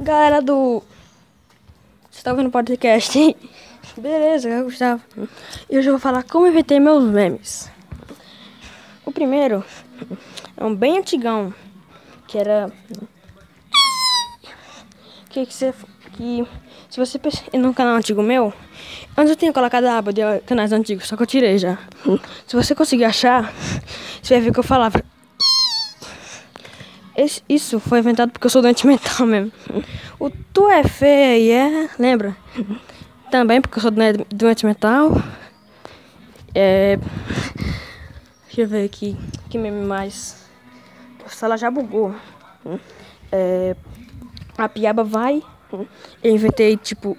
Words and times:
Galera 0.00 0.40
do. 0.40 0.82
Você 2.10 2.22
tá 2.22 2.30
ouvindo 2.30 2.46
o 2.46 2.50
podcast, 2.50 3.18
hein? 3.18 3.36
Beleza, 3.96 4.48
eu 4.48 4.64
Gustavo. 4.64 5.02
E 5.68 5.76
hoje 5.76 5.88
eu 5.88 5.92
vou 5.92 6.00
falar 6.00 6.22
como 6.22 6.46
inventei 6.46 6.80
meus 6.80 7.04
memes. 7.04 7.70
O 9.04 9.12
primeiro 9.12 9.62
é 10.56 10.64
um 10.64 10.74
bem 10.74 10.98
antigão, 10.98 11.52
que 12.26 12.38
era. 12.38 12.72
Que, 15.28 15.44
que 15.44 15.52
você. 15.54 15.74
Que. 16.12 16.46
Se 16.88 16.98
você 16.98 17.20
ir 17.52 17.58
num 17.58 17.74
canal 17.74 17.96
antigo 17.96 18.22
meu, 18.22 18.52
antes 19.14 19.30
eu 19.30 19.36
tinha 19.36 19.52
colocado 19.52 19.84
a 19.84 19.98
aba 19.98 20.10
de 20.10 20.22
canais 20.46 20.72
antigos, 20.72 21.06
só 21.06 21.16
que 21.16 21.22
eu 21.22 21.26
tirei 21.26 21.58
já. 21.58 21.78
Se 22.46 22.56
você 22.56 22.74
conseguir 22.74 23.04
achar, 23.04 23.52
você 24.22 24.34
vai 24.34 24.44
ver 24.44 24.52
que 24.54 24.58
eu 24.58 24.64
falava. 24.64 25.02
Esse, 27.18 27.42
isso 27.48 27.80
foi 27.80 27.98
inventado 27.98 28.30
porque 28.30 28.46
eu 28.46 28.50
sou 28.50 28.62
doente 28.62 28.86
mental 28.86 29.26
mesmo. 29.26 29.50
O 30.20 30.30
tu 30.30 30.68
é 30.68 30.84
feia, 30.84 31.90
lembra? 31.98 32.36
Também 33.28 33.60
porque 33.60 33.78
eu 33.78 33.82
sou 33.82 33.90
doente 34.32 34.64
mental. 34.64 35.10
É. 36.54 36.96
Deixa 38.44 38.60
eu 38.60 38.68
ver 38.68 38.84
aqui. 38.84 39.16
Que 39.50 39.58
meme 39.58 39.84
mais. 39.84 40.48
A 41.26 41.28
sala 41.28 41.58
já 41.58 41.68
bugou. 41.72 42.14
É. 43.32 43.74
A 44.56 44.68
piaba 44.68 45.02
vai. 45.02 45.42
Eu 46.22 46.32
inventei, 46.32 46.76
tipo. 46.76 47.18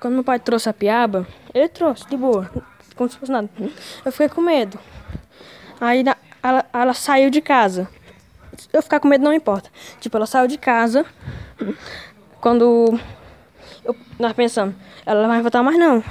Quando 0.00 0.14
meu 0.14 0.24
pai 0.24 0.38
trouxe 0.38 0.70
a 0.70 0.72
piaba, 0.72 1.26
ele 1.52 1.68
trouxe, 1.68 2.08
de 2.08 2.16
boa. 2.16 2.50
Como 2.96 3.10
se 3.10 3.18
fosse 3.18 3.30
nada. 3.30 3.50
Eu 4.06 4.10
fiquei 4.10 4.30
com 4.30 4.40
medo. 4.40 4.78
Aí 5.78 6.02
ela, 6.42 6.64
ela 6.72 6.94
saiu 6.94 7.28
de 7.28 7.42
casa 7.42 7.88
eu 8.72 8.82
ficar 8.82 9.00
com 9.00 9.08
medo 9.08 9.24
não 9.24 9.32
importa. 9.32 9.70
Tipo, 10.00 10.16
ela 10.16 10.26
saiu 10.26 10.46
de 10.46 10.58
casa. 10.58 11.04
Quando 12.40 12.98
eu, 13.84 13.96
nós 14.18 14.32
pensamos, 14.32 14.74
ela 15.04 15.22
não 15.22 15.28
vai 15.28 15.40
voltar 15.40 15.62
mais 15.62 15.78
não. 15.78 16.02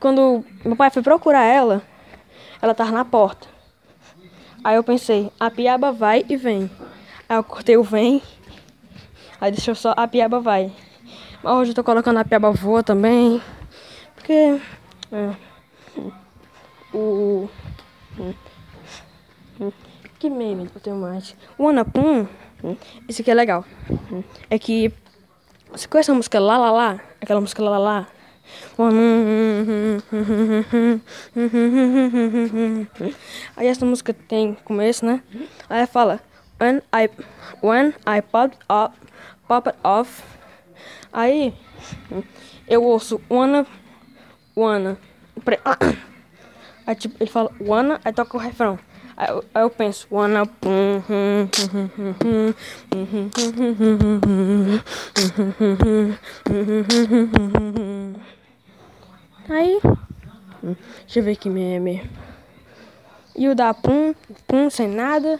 Quando 0.00 0.44
meu 0.64 0.74
pai 0.74 0.90
foi 0.90 1.02
procurar 1.02 1.44
ela, 1.44 1.82
ela 2.60 2.74
tava 2.74 2.90
na 2.90 3.04
porta. 3.04 3.46
Aí 4.64 4.76
eu 4.76 4.84
pensei, 4.84 5.30
a 5.38 5.50
piaba 5.50 5.92
vai 5.92 6.24
e 6.28 6.36
vem. 6.36 6.70
Aí 7.28 7.36
eu 7.36 7.44
cortei 7.44 7.76
o 7.76 7.82
vem. 7.82 8.22
Aí 9.40 9.50
deixou 9.50 9.74
só 9.74 9.92
a 9.96 10.06
piaba 10.06 10.40
vai. 10.40 10.72
Mas 11.42 11.54
hoje 11.54 11.70
eu 11.72 11.74
tô 11.74 11.82
colocando 11.82 12.18
a 12.18 12.24
piaba 12.24 12.52
voa 12.52 12.82
também. 12.82 13.42
Porque. 14.14 14.60
É, 15.10 15.34
o. 16.94 17.48
Que 19.56 19.91
meme 20.32 20.66
do 20.66 20.80
Tomate. 20.80 21.36
O 21.58 21.68
Anapum, 21.68 22.26
esse 23.08 23.22
aqui 23.22 23.30
é 23.30 23.34
legal. 23.34 23.64
É 24.50 24.58
que. 24.58 24.92
Você 25.70 25.88
conhece 25.88 26.10
a 26.10 26.14
música 26.14 26.38
Lá 26.38 26.58
Lá 26.58 26.70
Lá? 26.70 27.00
Aquela 27.20 27.40
música 27.40 27.62
Lá 27.62 27.70
Lá 27.70 27.78
Lá? 27.78 28.06
Aí 33.56 33.66
essa 33.66 33.86
música 33.86 34.12
tem 34.12 34.54
começo, 34.64 35.06
né? 35.06 35.22
Aí 35.70 35.86
fala 35.86 36.20
When 36.60 36.82
I 36.94 37.08
when 37.62 37.94
I 38.06 38.20
popped 38.20 38.58
up 38.68 38.94
pop 39.52 39.68
it 39.68 39.78
off. 39.84 40.22
Aí 41.12 41.54
eu 42.66 42.82
ouço 42.82 43.20
wanna 43.30 43.66
wanna. 44.56 44.96
Aí 46.86 46.94
tipo, 46.94 47.16
ele 47.20 47.30
fala 47.30 47.50
wanna, 47.60 48.00
aí 48.04 48.12
toca 48.12 48.36
o 48.36 48.40
refrão. 48.40 48.78
Eu, 49.28 49.44
eu 49.54 49.70
penso, 49.70 50.06
wanna 50.10 50.46
pum, 50.46 51.02
Aí, 59.48 59.80
deixa 60.62 61.18
eu 61.18 61.22
ver 61.22 61.36
que 61.36 61.50
meme. 61.50 62.10
E 63.36 63.48
o 63.48 63.54
da 63.54 63.74
pum, 63.74 64.14
pum 64.46 64.70
sem 64.70 64.88
nada. 64.88 65.38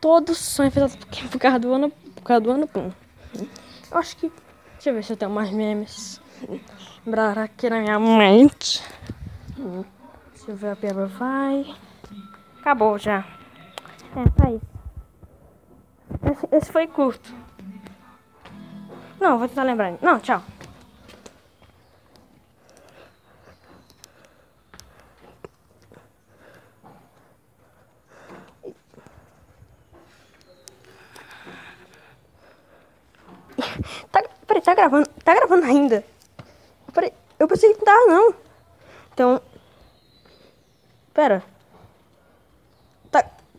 Todos 0.00 0.36
são 0.38 0.66
enfeitados 0.66 0.96
por 1.30 1.38
causa 1.38 1.58
do 1.58 1.72
ano, 1.72 1.90
por 1.90 2.22
causa 2.22 2.40
do 2.40 2.50
ano 2.50 2.66
pum. 2.66 2.90
Eu 3.90 3.98
acho 3.98 4.16
que, 4.16 4.30
deixa 4.74 4.90
eu 4.90 4.94
ver 4.94 5.04
se 5.04 5.12
eu 5.12 5.16
tenho 5.16 5.30
mais 5.30 5.50
memes. 5.50 6.20
Lembrar 7.06 7.38
aqui 7.38 7.70
na 7.70 7.80
minha 7.80 7.98
mente. 7.98 8.82
Deixa 10.34 10.50
eu 10.50 10.56
ver 10.56 10.70
a 10.70 10.76
piaba 10.76 11.06
vai. 11.06 11.74
Acabou 12.64 12.98
já. 12.98 13.18
É, 14.16 14.24
tá 14.40 14.50
isso. 14.50 14.64
Esse, 16.32 16.48
esse 16.50 16.72
foi 16.72 16.86
curto. 16.86 17.30
Não, 19.20 19.38
vou 19.38 19.46
tentar 19.46 19.64
lembrar. 19.64 19.92
Não, 20.00 20.18
tchau. 20.18 20.42
Tá, 34.10 34.22
peraí, 34.46 34.62
tá 34.62 34.74
gravando? 34.74 35.06
Tá 35.22 35.34
gravando 35.34 35.66
ainda? 35.66 36.02
Peraí, 36.94 37.12
eu 37.38 37.46
pensei 37.46 37.74
que 37.74 37.78
não 37.80 37.84
tava 37.84 38.06
não. 38.06 38.34
Então. 39.12 39.42
Pera. 41.12 41.53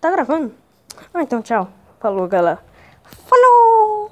Tá 0.05 0.11
gravando? 0.11 0.53
Ah, 1.11 1.23
então 1.23 1.41
tchau. 1.41 1.67
Falou, 1.99 2.27
galera. 2.27 2.59